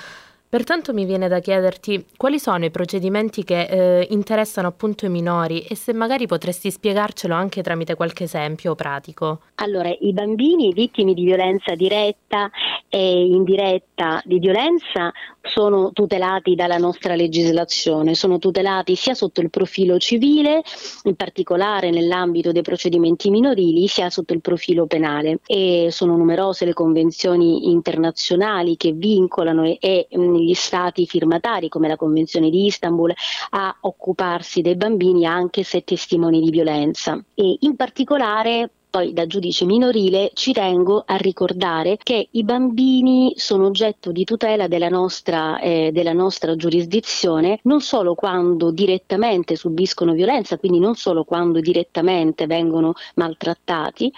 Pertanto 0.50 0.92
mi 0.92 1.04
viene 1.04 1.28
da 1.28 1.38
chiederti 1.38 2.06
quali 2.16 2.40
sono 2.40 2.64
i 2.64 2.72
procedimenti 2.72 3.44
che 3.44 3.66
eh, 3.66 4.08
interessano 4.10 4.66
appunto 4.66 5.06
i 5.06 5.08
minori 5.08 5.60
e 5.60 5.76
se 5.76 5.92
magari 5.92 6.26
potresti 6.26 6.72
spiegarcelo 6.72 7.32
anche 7.32 7.62
tramite 7.62 7.94
qualche 7.94 8.24
esempio 8.24 8.74
pratico. 8.74 9.42
Allora, 9.54 9.94
i 10.00 10.12
bambini 10.12 10.72
vittime 10.72 11.14
di 11.14 11.22
violenza 11.22 11.76
diretta 11.76 12.50
e 12.88 13.26
indiretta 13.26 14.20
di 14.24 14.40
violenza 14.40 15.12
sono 15.40 15.92
tutelati 15.92 16.56
dalla 16.56 16.78
nostra 16.78 17.14
legislazione, 17.14 18.14
sono 18.14 18.38
tutelati 18.38 18.96
sia 18.96 19.14
sotto 19.14 19.40
il 19.40 19.50
profilo 19.50 19.98
civile, 19.98 20.62
in 21.04 21.14
particolare 21.14 21.90
nell'ambito 21.90 22.50
dei 22.50 22.62
procedimenti 22.62 23.30
minorili, 23.30 23.86
sia 23.86 24.10
sotto 24.10 24.32
il 24.32 24.40
profilo 24.40 24.86
penale 24.86 25.38
e 25.46 25.88
sono 25.92 26.16
numerose 26.16 26.64
le 26.64 26.74
convenzioni 26.74 27.70
internazionali 27.70 28.76
che 28.76 28.90
vincolano 28.92 29.64
e, 29.64 29.78
e 29.78 30.08
gli 30.40 30.54
stati 30.54 31.06
firmatari 31.06 31.68
come 31.68 31.88
la 31.88 31.96
Convenzione 31.96 32.50
di 32.50 32.66
Istanbul 32.66 33.12
a 33.50 33.76
occuparsi 33.80 34.60
dei 34.60 34.76
bambini 34.76 35.26
anche 35.26 35.62
se 35.62 35.82
testimoni 35.82 36.40
di 36.40 36.50
violenza. 36.50 37.22
E 37.34 37.56
in 37.60 37.76
particolare 37.76 38.70
poi 38.90 39.12
da 39.12 39.26
giudice 39.26 39.64
minorile 39.64 40.32
ci 40.34 40.52
tengo 40.52 41.04
a 41.06 41.16
ricordare 41.16 41.96
che 42.02 42.28
i 42.32 42.42
bambini 42.42 43.32
sono 43.36 43.66
oggetto 43.66 44.10
di 44.10 44.24
tutela 44.24 44.66
della 44.66 44.88
nostra, 44.88 45.60
eh, 45.60 45.90
della 45.92 46.12
nostra 46.12 46.56
giurisdizione 46.56 47.60
non 47.62 47.80
solo 47.80 48.14
quando 48.14 48.72
direttamente 48.72 49.54
subiscono 49.54 50.12
violenza, 50.12 50.58
quindi 50.58 50.80
non 50.80 50.96
solo 50.96 51.24
quando 51.24 51.60
direttamente 51.60 52.46
vengono 52.46 52.94
maltrattati, 53.14 54.12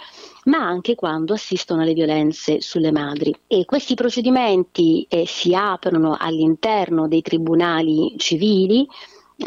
ma 0.44 0.58
anche 0.58 0.94
quando 0.94 1.34
assistono 1.34 1.82
alle 1.82 1.92
violenze 1.92 2.60
sulle 2.60 2.90
madri. 2.90 3.34
E 3.46 3.64
questi 3.64 3.94
procedimenti 3.94 5.06
eh, 5.08 5.26
si 5.26 5.54
aprono 5.54 6.16
all'interno 6.18 7.06
dei 7.06 7.22
tribunali 7.22 8.14
civili 8.16 8.88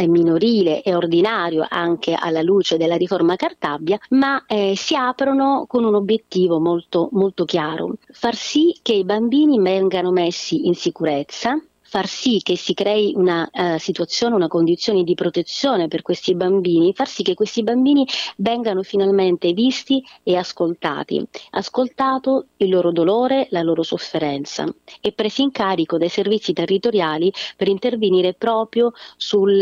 minorile 0.07 0.81
e 0.81 0.93
ordinario 0.95 1.65
anche 1.67 2.13
alla 2.13 2.41
luce 2.41 2.77
della 2.77 2.95
riforma 2.95 3.35
Cartabia, 3.35 3.99
ma 4.09 4.45
eh, 4.45 4.73
si 4.75 4.95
aprono 4.95 5.65
con 5.67 5.83
un 5.83 5.95
obiettivo 5.95 6.59
molto, 6.59 7.09
molto 7.13 7.45
chiaro, 7.45 7.95
far 8.11 8.35
sì 8.35 8.77
che 8.81 8.93
i 8.93 9.05
bambini 9.05 9.59
vengano 9.59 10.11
messi 10.11 10.67
in 10.67 10.75
sicurezza, 10.75 11.59
far 11.95 12.07
sì 12.07 12.41
che 12.43 12.57
si 12.57 12.73
crei 12.73 13.13
una 13.15 13.49
uh, 13.49 13.77
situazione, 13.77 14.35
una 14.35 14.49
condizione 14.49 15.05
di 15.05 15.13
protezione 15.13 15.87
per 15.87 16.01
questi 16.01 16.35
bambini, 16.35 16.93
far 16.93 17.07
sì 17.07 17.23
che 17.23 17.35
questi 17.35 17.63
bambini 17.63 18.05
vengano 18.35 18.83
finalmente 18.83 19.53
visti 19.53 20.03
e 20.21 20.35
ascoltati, 20.35 21.25
ascoltato 21.51 22.47
il 22.57 22.67
loro 22.67 22.91
dolore, 22.91 23.47
la 23.51 23.61
loro 23.61 23.81
sofferenza 23.81 24.65
e 24.99 25.13
presi 25.13 25.43
in 25.43 25.51
carico 25.51 25.97
dai 25.97 26.09
servizi 26.09 26.51
territoriali 26.51 27.31
per 27.55 27.69
intervenire 27.69 28.33
proprio 28.33 28.91
sul 29.15 29.57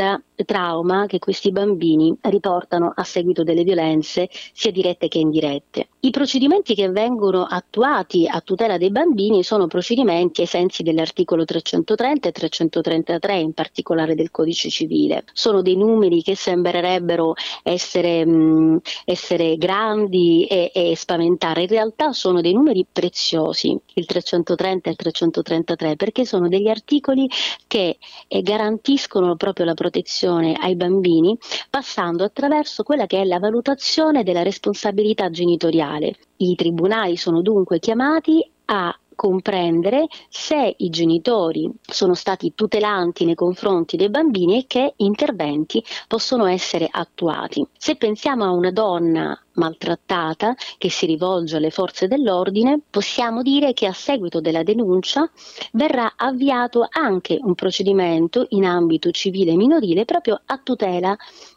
trauma 0.45 1.05
che 1.05 1.19
questi 1.19 1.51
bambini 1.51 2.15
riportano 2.21 2.91
a 2.95 3.03
seguito 3.03 3.43
delle 3.43 3.63
violenze 3.63 4.29
sia 4.53 4.71
dirette 4.71 5.07
che 5.07 5.19
indirette. 5.19 5.89
I 6.01 6.09
procedimenti 6.09 6.75
che 6.75 6.89
vengono 6.89 7.43
attuati 7.43 8.27
a 8.27 8.41
tutela 8.41 8.77
dei 8.77 8.91
bambini 8.91 9.43
sono 9.43 9.67
procedimenti 9.67 10.41
ai 10.41 10.47
sensi 10.47 10.83
dell'articolo 10.83 11.45
330 11.45 12.27
e 12.27 12.31
333 12.31 13.39
in 13.39 13.53
particolare 13.53 14.15
del 14.15 14.31
codice 14.31 14.69
civile. 14.69 15.23
Sono 15.31 15.61
dei 15.61 15.77
numeri 15.77 16.21
che 16.21 16.35
sembrerebbero 16.35 17.35
essere, 17.61 18.25
mh, 18.25 18.81
essere 19.05 19.55
grandi 19.57 20.45
e, 20.45 20.71
e 20.73 20.95
spaventare, 20.95 21.61
in 21.61 21.67
realtà 21.67 22.11
sono 22.11 22.41
dei 22.41 22.53
numeri 22.53 22.85
preziosi, 22.91 23.77
il 23.93 24.05
330 24.05 24.89
e 24.89 24.91
il 24.91 24.97
333, 24.97 25.95
perché 25.95 26.25
sono 26.25 26.49
degli 26.49 26.67
articoli 26.67 27.29
che 27.67 27.97
eh, 28.27 28.41
garantiscono 28.41 29.35
proprio 29.35 29.65
la 29.65 29.73
protezione 29.73 30.21
educazione 30.23 30.53
ai 30.53 30.75
bambini 30.75 31.37
passando 31.69 32.23
attraverso 32.23 32.83
quella 32.83 33.05
che 33.05 33.21
è 33.21 33.25
la 33.25 33.39
valutazione 33.39 34.23
della 34.23 34.41
responsabilità 34.41 35.29
genitoriale. 35.29 36.15
I 36.37 36.55
tribunali 36.55 37.17
sono 37.17 37.41
dunque 37.41 37.79
chiamati 37.79 38.49
a 38.65 38.97
comprendere 39.15 40.07
se 40.29 40.75
i 40.77 40.89
genitori 40.89 41.69
sono 41.81 42.13
stati 42.13 42.53
tutelanti 42.55 43.25
nei 43.25 43.35
confronti 43.35 43.97
dei 43.97 44.09
bambini 44.09 44.59
e 44.59 44.65
che 44.67 44.93
interventi 44.97 45.83
possono 46.07 46.45
essere 46.45 46.87
attuati. 46.89 47.65
Se 47.77 47.95
pensiamo 47.95 48.43
a 48.43 48.51
una 48.51 48.71
donna 48.71 49.37
maltrattata 49.55 50.55
che 50.77 50.89
si 50.89 51.05
rivolge 51.05 51.57
alle 51.57 51.69
forze 51.69 52.07
dell'ordine, 52.07 52.79
possiamo 52.89 53.41
dire 53.41 53.73
che 53.73 53.85
a 53.85 53.93
seguito 53.93 54.41
della 54.41 54.63
denuncia 54.63 55.29
verrà 55.73 56.13
avviato 56.15 56.87
anche 56.89 57.37
un 57.41 57.53
procedimento 57.55 58.45
in 58.49 58.65
ambito 58.65 59.11
civile 59.11 59.55
minorile 59.55 60.05
proprio 60.05 60.41
a 60.45 60.57
tutela 60.57 61.15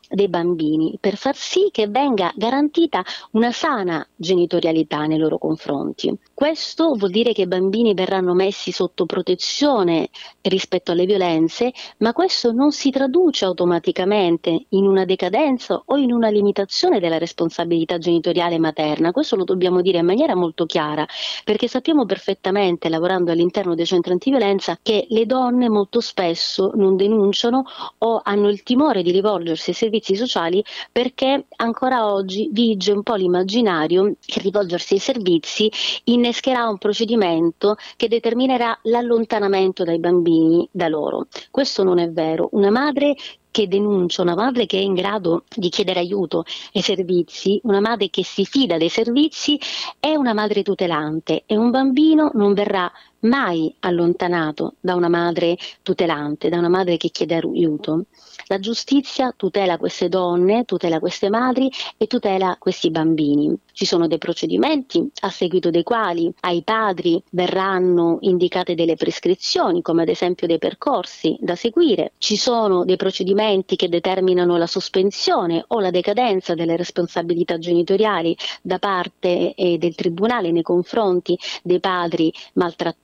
dei 0.09 0.29
bambini 0.29 0.97
per 1.01 1.17
far 1.17 1.35
sì 1.35 1.69
che 1.73 1.89
venga 1.89 2.33
garantita 2.37 3.03
una 3.33 3.51
sana 3.53 4.07
genitorialità 4.15 5.05
nei 5.07 5.19
loro 5.19 5.39
confronti. 5.39 6.17
Questo 6.33 6.95
vuol 6.95 7.11
dire 7.11 7.33
che 7.33 7.43
i 7.43 7.47
bambini 7.47 7.95
verranno 7.95 8.35
messi 8.35 8.71
sotto 8.71 9.07
protezione 9.07 10.11
rispetto 10.43 10.93
alle 10.93 11.07
violenze, 11.07 11.73
ma 11.99 12.13
questo 12.13 12.53
non 12.53 12.71
si 12.71 12.91
traduce 12.91 13.45
automaticamente 13.45 14.67
in 14.71 14.87
una 14.87 15.05
decadenza 15.05 15.83
o 15.85 15.97
in 15.97 16.13
una 16.13 16.29
limitazione 16.29 17.01
della 17.01 17.19
responsabilità 17.19 17.99
genitoriale 17.99 18.59
materna, 18.59 19.13
questo 19.13 19.37
lo 19.37 19.45
dobbiamo 19.45 19.81
dire 19.81 19.99
in 19.99 20.07
maniera 20.07 20.35
molto 20.37 20.67
chiara, 20.67 21.07
perché 21.45 21.69
sappiamo 21.69 22.05
perfettamente, 22.05 22.89
lavorando 22.89 23.33
all'interno 23.33 23.75
dei 23.75 23.87
centri 23.87 24.13
antiviolenza, 24.13 24.79
che 24.81 25.07
le 25.09 25.27
donne 25.27 25.69
molto 25.69 26.01
spesso 26.01 26.71
non 26.75 26.97
denunciano 26.97 27.65
o 27.99 28.21
hanno 28.23 28.49
il 28.49 28.63
timore 28.63 29.03
di 29.03 29.11
rivolgersi 29.11 29.71
ai 29.71 29.77
servizi 29.77 29.96
sociali 30.03 30.63
perché 30.93 31.47
ancora 31.57 32.13
oggi 32.13 32.49
vige 32.53 32.93
un 32.93 33.03
po' 33.03 33.15
l'immaginario 33.15 34.15
che 34.25 34.41
rivolgersi 34.41 34.95
ai 34.95 35.01
servizi 35.01 35.71
innescherà 36.05 36.69
un 36.69 36.79
procedimento 36.79 37.77
che 37.97 38.09
determinerà 38.09 38.79
l'allontanamento 38.83 39.85
dai 39.85 39.99
bambini 39.99 40.69
da 40.71 40.89
loro. 40.89 41.27
Questo 41.51 41.83
non 41.83 41.99
è 41.99 42.11
vero. 42.11 42.49
Una 42.53 42.71
madre 42.71 43.15
che 43.57 43.69
denuncia, 43.69 44.21
una 44.21 44.35
madre 44.35 44.67
che 44.67 44.77
è 44.77 44.83
in 44.83 44.93
grado 44.93 45.45
di 45.55 45.71
chiedere 45.71 46.01
aiuto 46.01 46.45
ai 46.75 46.83
servizi, 46.83 47.59
una 47.63 47.81
madre 47.81 48.11
che 48.11 48.23
si 48.23 48.45
fida 48.45 48.77
dei 48.77 48.91
servizi, 48.91 49.59
è 49.99 50.15
una 50.15 50.35
madre 50.35 50.63
tutelante 50.63 51.45
e 51.47 51.57
un 51.57 51.71
bambino 51.71 52.31
non 52.35 52.53
verrà 52.53 52.93
mai 53.21 53.75
allontanato 53.81 54.75
da 54.81 54.95
una 54.95 55.09
madre 55.09 55.57
tutelante, 55.83 56.49
da 56.49 56.59
una 56.59 56.69
madre 56.69 56.97
che 56.97 57.11
chiede 57.11 57.37
aiuto. 57.37 58.05
La 58.49 58.61
giustizia 58.61 59.33
tutela 59.37 59.77
queste 59.77 60.09
donne, 60.09 60.65
tutela 60.65 61.01
queste 61.01 61.29
madri 61.29 61.71
e 61.97 62.07
tutela 62.07 62.57
questi 62.59 62.91
bambini. 62.91 63.57
Ci 63.73 63.85
sono 63.85 64.07
dei 64.07 64.19
procedimenti 64.19 65.11
a 65.21 65.31
seguito 65.31 65.71
dei 65.71 65.83
quali 65.83 66.33
ai 66.41 66.63
padri 66.63 67.21
verranno 67.31 68.19
indicate 68.21 68.75
delle 68.75 68.95
prescrizioni, 68.95 69.83
come 69.83 70.03
ad 70.03 70.09
esempio 70.09 70.47
dei 70.47 70.59
percorsi 70.59 71.37
da 71.41 71.57
seguire. 71.57 72.13
Ci 72.19 72.37
sono 72.37 72.85
dei 72.85 72.97
procedimenti 72.97 73.75
che 73.75 73.89
determinano 73.89 74.57
la 74.57 74.67
sospensione 74.67 75.65
o 75.69 75.81
la 75.81 75.91
decadenza 75.91 76.55
delle 76.55 76.77
responsabilità 76.77 77.59
genitoriali 77.59 78.37
da 78.63 78.79
parte 78.79 79.55
eh, 79.55 79.77
del 79.79 79.95
Tribunale 79.95 80.53
nei 80.53 80.63
confronti 80.63 81.37
dei 81.63 81.81
padri 81.81 82.33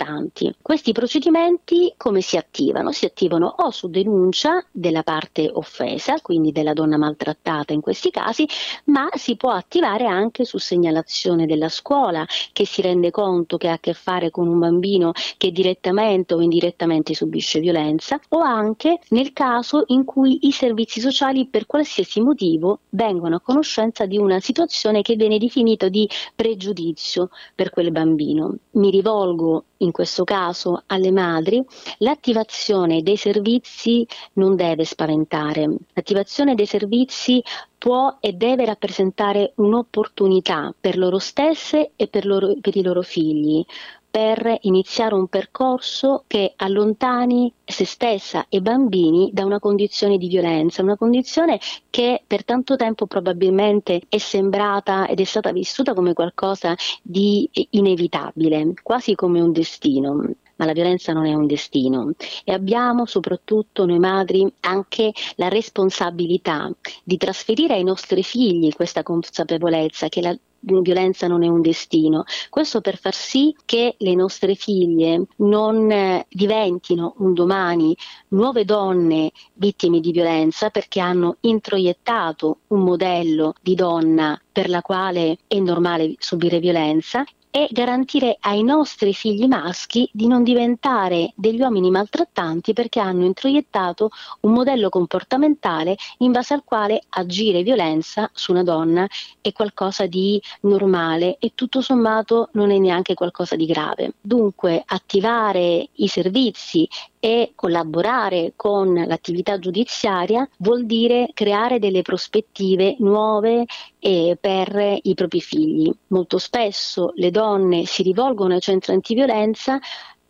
maltrattanti. 0.02 0.54
Questi 0.61 0.92
procedimenti 0.92 1.94
come 1.97 2.21
si 2.21 2.37
attivano? 2.37 2.92
Si 2.92 3.04
attivano 3.04 3.54
o 3.59 3.71
su 3.71 3.88
denuncia 3.88 4.64
della 4.71 5.02
parte 5.02 5.50
offesa, 5.52 6.21
quindi 6.21 6.52
della 6.52 6.73
donna 6.73 6.97
maltrattata 6.97 7.73
in 7.73 7.80
questi 7.80 8.11
casi, 8.11 8.47
ma 8.85 9.09
si 9.14 9.37
può 9.37 9.50
attivare 9.50 10.06
anche 10.06 10.44
su 10.44 10.59
segnalazione 10.59 11.47
della 11.47 11.68
scuola 11.68 12.26
che 12.52 12.66
si 12.66 12.82
rende 12.82 13.11
conto 13.11 13.56
che 13.56 13.68
ha 13.68 13.75
a 13.75 13.78
che 13.78 13.94
fare 13.94 14.30
con 14.30 14.49
un 14.49 14.59
bambino 14.59 15.12
che 15.37 15.52
direttamente 15.52 16.35
o 16.35 16.40
indirettamente 16.40 17.14
subisce 17.14 17.61
violenza 17.61 18.21
o 18.30 18.40
anche 18.40 19.00
nel 19.11 19.32
caso 19.32 19.85
in 19.88 20.04
cui 20.04 20.47
i 20.47 20.52
servizi 20.52 21.00
sociali 21.00 21.47
per 21.47 21.66
qualsiasi 21.66 22.21
motivo 22.21 22.80
vengono 22.90 23.37
a 23.37 23.40
conoscenza 23.40 24.06
di 24.06 24.18
una 24.18 24.40
situazione 24.40 25.02
che 25.02 25.16
viene 25.16 25.38
definita 25.38 25.88
di 25.88 26.09
pregiudizio 26.35 27.30
per 27.54 27.71
quel 27.71 27.92
bambino. 27.92 28.56
Mi 28.73 28.90
rivolgo 28.90 29.64
in 29.82 29.91
questo 29.92 30.25
caso 30.25 30.82
alle 30.87 31.12
madri, 31.12 31.64
l'attivazione 31.99 33.02
dei 33.02 33.16
servizi 33.16 34.06
non 34.34 34.56
deve 34.56 34.84
spaventare. 34.84 35.68
L'attivazione 35.92 36.54
dei 36.54 36.66
servizi 36.66 37.42
può 37.78 38.16
e 38.20 38.32
deve 38.32 38.64
rappresentare 38.64 39.52
un'opportunità 39.56 40.75
per 40.78 40.99
loro 40.99 41.18
stesse 41.18 41.92
e 41.96 42.08
per, 42.08 42.26
loro, 42.26 42.54
per 42.61 42.76
i 42.76 42.82
loro 42.82 43.02
figli 43.02 43.64
per 44.12 44.59
iniziare 44.61 45.14
un 45.14 45.26
percorso 45.26 46.25
che 46.26 46.52
allontani 46.57 47.50
se 47.64 47.87
stessa 47.87 48.45
e 48.50 48.61
bambini 48.61 49.31
da 49.33 49.47
una 49.47 49.59
condizione 49.59 50.19
di 50.19 50.28
violenza, 50.28 50.83
una 50.83 50.99
condizione 50.99 51.59
che 51.88 52.23
per 52.26 52.45
tanto 52.45 52.76
tempo 52.76 53.07
probabilmente 53.07 54.02
è 54.11 54.19
sembrata 54.19 55.09
ed 55.09 55.19
è 55.19 55.25
stata 55.25 55.50
vissuta 55.50 55.95
come 55.95 56.12
qualcosa 56.12 56.76
di 57.00 57.49
inevitabile, 57.71 58.75
quasi 58.83 59.14
come 59.14 59.40
un 59.40 59.50
destino. 59.50 60.31
Ma 60.57 60.66
la 60.66 60.73
violenza 60.73 61.14
non 61.14 61.25
è 61.25 61.33
un 61.33 61.47
destino 61.47 62.12
e 62.45 62.52
abbiamo 62.52 63.07
soprattutto 63.07 63.87
noi 63.87 63.99
madri 63.99 64.47
anche 64.61 65.11
la 65.37 65.49
responsabilità 65.49 66.71
di 67.02 67.16
trasferire 67.16 67.75
ai 67.75 67.83
nostri 67.83 68.23
figli 68.23 68.71
questa 68.75 69.02
consapevolezza 69.02 70.09
che 70.11 70.21
la 70.21 70.37
violenza 70.62 71.26
non 71.26 71.42
è 71.42 71.49
un 71.49 71.61
destino. 71.61 72.25
Questo 72.50 72.81
per 72.81 72.97
far 72.97 73.14
sì 73.14 73.54
che 73.64 73.95
le 73.99 74.14
nostre 74.14 74.54
figlie 74.54 75.25
non 75.37 75.90
eh, 75.90 76.26
diventino 76.28 77.14
un 77.19 77.35
domani 77.35 77.97
nuove 78.28 78.64
donne 78.64 79.33
vittime 79.54 80.00
di 80.00 80.12
violenza 80.12 80.71
perché 80.71 81.00
hanno 81.00 81.37
introiettato 81.40 82.59
un 82.69 82.81
modello 82.81 83.54
di 83.61 83.75
donna 83.75 84.40
per 84.50 84.69
la 84.69 84.83
quale 84.83 85.38
è 85.47 85.59
normale 85.59 86.14
subire 86.19 86.59
violenza 86.59 87.25
e 87.54 87.68
garantire 87.71 88.38
ai 88.40 88.62
nostri 88.62 89.12
figli 89.12 89.47
maschi 89.47 90.09
di 90.11 90.26
non 90.26 90.42
diventare 90.42 91.35
degli 91.37 91.61
uomini 91.61 91.90
maltrattanti 91.90 92.73
perché 92.73 92.99
hanno 92.99 93.26
introiettato 93.26 94.09
un 94.40 94.52
modello 94.52 94.88
comportamentale 94.88 95.97
in 96.18 96.32
base 96.32 96.54
al 96.54 96.64
quale 96.64 97.02
agire 97.11 97.62
violenza 97.62 98.30
su 98.32 98.52
una 98.52 98.62
donna 98.62 99.06
è 99.42 99.52
qualcosa 99.52 100.06
di 100.06 100.40
normale 100.62 101.37
e 101.38 101.52
tutto 101.54 101.82
sommato 101.82 102.49
non 102.52 102.71
è 102.71 102.78
neanche 102.78 103.12
qualcosa 103.12 103.54
di 103.54 103.66
grave. 103.66 104.14
Dunque 104.18 104.82
attivare 104.87 105.90
i 105.92 106.09
servizi 106.09 106.88
e 107.25 107.52
collaborare 107.55 108.55
con 108.57 108.93
l'attività 108.95 109.61
giudiziaria 109.61 110.49
vuol 110.59 110.87
dire 110.87 111.31
creare 111.35 111.79
delle 111.79 112.02
prospettive 112.02 112.97
nuove 112.99 113.64
eh, 114.00 114.37
per 114.41 114.99
i 115.02 115.14
propri 115.14 115.41
figli. 115.41 115.88
Molto 116.09 116.38
spesso 116.38 117.12
le 117.14 117.31
donne 117.31 117.85
si 117.85 118.02
rivolgono 118.02 118.55
ai 118.55 118.61
centri 118.61 118.93
antiviolenza 118.93 119.79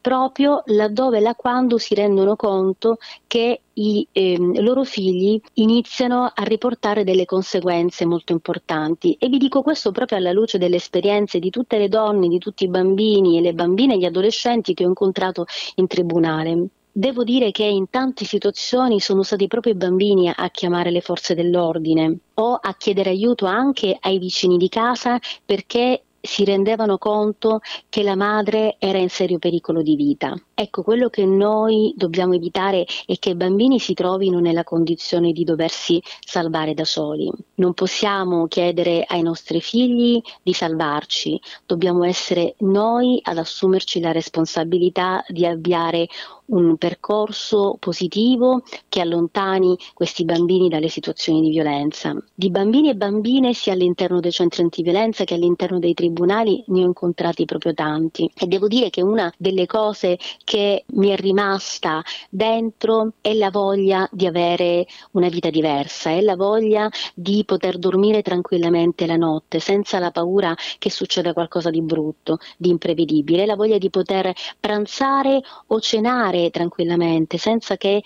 proprio 0.02 0.62
laddove 0.66 1.18
e 1.18 1.20
là 1.20 1.34
quando 1.34 1.78
si 1.78 1.94
rendono 1.94 2.36
conto 2.36 2.98
che 3.26 3.62
i 3.74 4.06
eh, 4.12 4.36
loro 4.60 4.84
figli 4.84 5.40
iniziano 5.54 6.30
a 6.34 6.42
riportare 6.42 7.04
delle 7.04 7.24
conseguenze 7.24 8.04
molto 8.04 8.32
importanti 8.32 9.16
e 9.18 9.28
vi 9.28 9.38
dico 9.38 9.62
questo 9.62 9.92
proprio 9.92 10.18
alla 10.18 10.32
luce 10.32 10.58
delle 10.58 10.76
esperienze 10.76 11.38
di 11.38 11.48
tutte 11.48 11.78
le 11.78 11.88
donne, 11.88 12.28
di 12.28 12.38
tutti 12.38 12.64
i 12.64 12.68
bambini 12.68 13.38
e 13.38 13.40
le 13.40 13.54
bambine 13.54 13.94
e 13.94 13.98
gli 13.98 14.04
adolescenti 14.04 14.74
che 14.74 14.84
ho 14.84 14.88
incontrato 14.88 15.46
in 15.76 15.86
tribunale. 15.86 16.68
Devo 16.94 17.24
dire 17.24 17.52
che 17.52 17.64
in 17.64 17.88
tante 17.88 18.26
situazioni 18.26 19.00
sono 19.00 19.22
stati 19.22 19.46
proprio 19.46 19.72
i 19.72 19.76
bambini 19.76 20.28
a 20.28 20.50
chiamare 20.50 20.90
le 20.90 21.00
forze 21.00 21.34
dell'ordine 21.34 22.18
o 22.34 22.52
a 22.52 22.74
chiedere 22.74 23.08
aiuto 23.08 23.46
anche 23.46 23.96
ai 23.98 24.18
vicini 24.18 24.58
di 24.58 24.68
casa 24.68 25.18
perché 25.42 26.02
si 26.22 26.44
rendevano 26.44 26.98
conto 26.98 27.60
che 27.88 28.02
la 28.02 28.14
madre 28.14 28.76
era 28.78 28.98
in 28.98 29.08
serio 29.08 29.38
pericolo 29.38 29.82
di 29.82 29.96
vita. 29.96 30.34
Ecco, 30.54 30.82
quello 30.82 31.08
che 31.08 31.24
noi 31.24 31.92
dobbiamo 31.96 32.34
evitare 32.34 32.86
è 33.06 33.18
che 33.18 33.30
i 33.30 33.34
bambini 33.34 33.80
si 33.80 33.94
trovino 33.94 34.38
nella 34.38 34.62
condizione 34.62 35.32
di 35.32 35.42
doversi 35.42 36.00
salvare 36.24 36.74
da 36.74 36.84
soli. 36.84 37.30
Non 37.56 37.74
possiamo 37.74 38.46
chiedere 38.46 39.04
ai 39.04 39.22
nostri 39.22 39.60
figli 39.60 40.20
di 40.42 40.52
salvarci, 40.52 41.40
dobbiamo 41.66 42.04
essere 42.04 42.54
noi 42.58 43.18
ad 43.22 43.38
assumerci 43.38 43.98
la 43.98 44.12
responsabilità 44.12 45.24
di 45.26 45.44
avviare 45.44 46.06
un 46.52 46.76
percorso 46.76 47.76
positivo 47.78 48.62
che 48.88 49.00
allontani 49.00 49.76
questi 49.94 50.24
bambini 50.24 50.68
dalle 50.68 50.88
situazioni 50.88 51.40
di 51.40 51.50
violenza. 51.50 52.14
Di 52.34 52.50
bambini 52.50 52.90
e 52.90 52.94
bambine 52.94 53.54
sia 53.54 53.72
all'interno 53.72 54.20
dei 54.20 54.32
centri 54.32 54.62
antiviolenza 54.62 55.24
che 55.24 55.34
all'interno 55.34 55.78
dei 55.78 55.94
tribunali 55.94 56.64
ne 56.68 56.82
ho 56.82 56.86
incontrati 56.86 57.44
proprio 57.44 57.74
tanti 57.74 58.30
e 58.34 58.46
devo 58.46 58.68
dire 58.68 58.90
che 58.90 59.02
una 59.02 59.32
delle 59.36 59.66
cose 59.66 60.18
che 60.44 60.84
mi 60.92 61.08
è 61.08 61.16
rimasta 61.16 62.02
dentro 62.28 63.14
è 63.20 63.32
la 63.34 63.50
voglia 63.50 64.08
di 64.12 64.26
avere 64.26 64.86
una 65.12 65.28
vita 65.28 65.50
diversa, 65.50 66.10
è 66.10 66.20
la 66.20 66.36
voglia 66.36 66.88
di 67.14 67.44
poter 67.46 67.78
dormire 67.78 68.22
tranquillamente 68.22 69.06
la 69.06 69.16
notte 69.16 69.58
senza 69.58 69.98
la 69.98 70.10
paura 70.10 70.54
che 70.78 70.90
succeda 70.90 71.32
qualcosa 71.32 71.70
di 71.70 71.80
brutto, 71.80 72.38
di 72.56 72.68
imprevedibile, 72.68 73.44
è 73.44 73.46
la 73.46 73.56
voglia 73.56 73.78
di 73.78 73.90
poter 73.90 74.32
pranzare 74.60 75.40
o 75.68 75.80
cenare 75.80 76.41
tranquillamente, 76.50 77.38
senza 77.38 77.76
che 77.76 78.02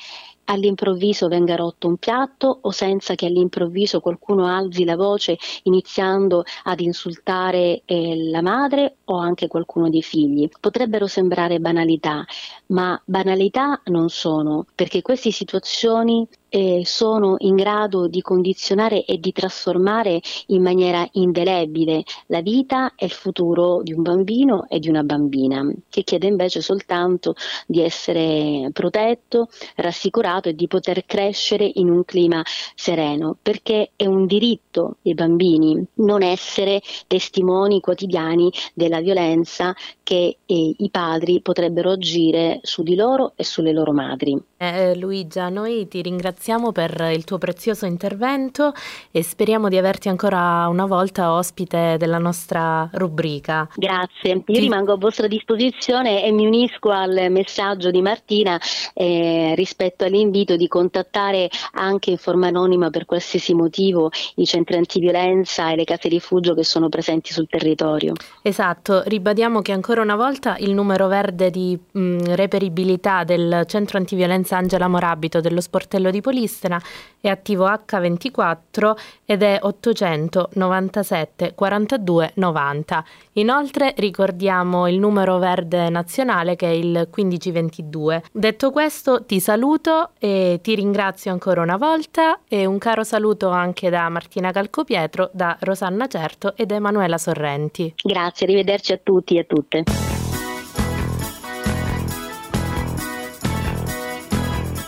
all'improvviso 0.46 1.28
venga 1.28 1.56
rotto 1.56 1.88
un 1.88 1.96
piatto 1.96 2.58
o 2.62 2.70
senza 2.70 3.14
che 3.14 3.26
all'improvviso 3.26 4.00
qualcuno 4.00 4.46
alzi 4.46 4.84
la 4.84 4.96
voce 4.96 5.36
iniziando 5.64 6.44
ad 6.64 6.80
insultare 6.80 7.82
eh, 7.84 8.16
la 8.30 8.42
madre 8.42 8.98
o 9.04 9.16
anche 9.16 9.48
qualcuno 9.48 9.88
dei 9.88 10.02
figli. 10.02 10.48
Potrebbero 10.60 11.06
sembrare 11.06 11.58
banalità, 11.58 12.24
ma 12.66 13.00
banalità 13.04 13.80
non 13.86 14.08
sono, 14.08 14.66
perché 14.74 15.02
queste 15.02 15.30
situazioni 15.30 16.26
eh, 16.48 16.82
sono 16.84 17.36
in 17.38 17.54
grado 17.56 18.08
di 18.08 18.20
condizionare 18.20 19.04
e 19.04 19.18
di 19.18 19.32
trasformare 19.32 20.20
in 20.46 20.62
maniera 20.62 21.06
indelebile 21.12 22.04
la 22.26 22.40
vita 22.40 22.94
e 22.94 23.06
il 23.06 23.12
futuro 23.12 23.82
di 23.82 23.92
un 23.92 24.02
bambino 24.02 24.66
e 24.68 24.78
di 24.78 24.88
una 24.88 25.02
bambina, 25.02 25.66
che 25.88 26.02
chiede 26.02 26.26
invece 26.26 26.60
soltanto 26.60 27.34
di 27.66 27.80
essere 27.80 28.70
protetto, 28.72 29.48
rassicurato 29.76 30.48
e 30.48 30.54
di 30.54 30.66
poter 30.66 31.04
crescere 31.06 31.70
in 31.74 31.90
un 31.90 32.04
clima 32.04 32.42
sereno, 32.74 33.36
perché 33.40 33.90
è 33.96 34.06
un 34.06 34.26
diritto 34.26 34.96
dei 35.02 35.14
bambini 35.14 35.84
non 35.94 36.22
essere 36.22 36.80
testimoni 37.06 37.80
quotidiani 37.80 38.50
della 38.74 39.00
violenza 39.00 39.74
che 40.02 40.38
eh, 40.44 40.74
i 40.76 40.90
padri 40.90 41.40
potrebbero 41.40 41.90
agire 41.90 42.60
su 42.62 42.82
di 42.82 42.94
loro 42.94 43.32
e 43.36 43.44
sulle 43.44 43.72
loro 43.72 43.92
madri. 43.92 44.40
Eh, 44.58 44.96
Luigia, 44.96 45.50
noi 45.50 45.86
ti 45.86 46.00
ringraziamo 46.00 46.72
per 46.72 47.10
il 47.12 47.24
tuo 47.24 47.36
prezioso 47.36 47.84
intervento 47.84 48.72
e 49.10 49.22
speriamo 49.22 49.68
di 49.68 49.76
averti 49.76 50.08
ancora 50.08 50.66
una 50.68 50.86
volta 50.86 51.32
ospite 51.32 51.96
della 51.98 52.16
nostra 52.16 52.88
rubrica. 52.94 53.68
Grazie, 53.74 54.32
io 54.32 54.42
ti... 54.44 54.58
rimango 54.58 54.94
a 54.94 54.96
vostra 54.96 55.26
disposizione 55.26 56.24
e 56.24 56.32
mi 56.32 56.46
unisco 56.46 56.88
al 56.88 57.26
messaggio 57.28 57.90
di 57.90 58.00
Martina 58.00 58.58
eh, 58.94 59.52
rispetto 59.56 60.04
all'invito 60.04 60.56
di 60.56 60.68
contattare 60.68 61.50
anche 61.72 62.12
in 62.12 62.16
forma 62.16 62.46
anonima 62.46 62.88
per 62.88 63.04
qualsiasi 63.04 63.52
motivo 63.52 64.10
i 64.36 64.46
centri 64.46 64.76
antiviolenza 64.76 65.70
e 65.70 65.76
le 65.76 65.84
case 65.84 66.08
rifugio 66.08 66.54
che 66.54 66.64
sono 66.64 66.88
presenti 66.88 67.30
sul 67.30 67.46
territorio. 67.46 68.14
Esatto, 68.40 69.02
ribadiamo 69.04 69.60
che 69.60 69.72
ancora 69.72 70.00
una 70.00 70.16
volta 70.16 70.56
il 70.60 70.72
numero 70.72 71.08
verde 71.08 71.50
di 71.50 71.78
mh, 71.92 72.34
reperibilità 72.34 73.22
del 73.24 73.64
centro 73.66 73.98
antiviolenza 73.98 74.45
Vicenza 74.46 74.56
Angela 74.56 74.86
Morabito 74.86 75.40
dello 75.40 75.60
sportello 75.60 76.10
di 76.10 76.20
Polistena 76.20 76.80
è 77.20 77.28
attivo 77.28 77.66
H24 77.66 78.96
ed 79.24 79.42
è 79.42 79.58
897 79.60 81.54
42 81.54 82.32
90. 82.34 83.04
Inoltre 83.32 83.92
ricordiamo 83.96 84.86
il 84.86 84.98
numero 85.00 85.38
verde 85.38 85.88
nazionale 85.88 86.54
che 86.54 86.66
è 86.66 86.70
il 86.70 87.08
1522. 87.12 88.24
Detto 88.30 88.70
questo 88.70 89.24
ti 89.24 89.40
saluto 89.40 90.10
e 90.18 90.60
ti 90.62 90.76
ringrazio 90.76 91.32
ancora 91.32 91.62
una 91.62 91.76
volta 91.76 92.40
e 92.46 92.64
un 92.66 92.78
caro 92.78 93.02
saluto 93.02 93.48
anche 93.48 93.90
da 93.90 94.08
Martina 94.08 94.52
Calcopietro, 94.52 95.30
da 95.32 95.56
Rosanna 95.60 96.06
Certo 96.06 96.54
ed 96.56 96.70
Emanuela 96.70 97.18
Sorrenti. 97.18 97.92
Grazie, 98.00 98.46
arrivederci 98.46 98.92
a 98.92 99.00
tutti 99.02 99.36
e 99.36 99.40
a 99.40 99.44
tutte. 99.44 100.15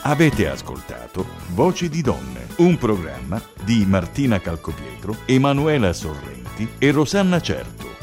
Avete 0.09 0.49
ascoltato 0.49 1.27
Voci 1.49 1.91
di 1.91 2.01
donne, 2.01 2.47
un 2.59 2.79
programma 2.79 3.43
di 3.63 3.85
Martina 3.87 4.41
Calcopietro, 4.41 5.15
Emanuela 5.27 5.93
Sorrenti 5.93 6.67
e 6.79 6.91
Rosanna 6.93 7.43
Certo. 7.43 7.98